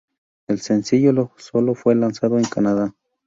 [0.47, 2.95] El sencillo solo fue lanzado en Canadá.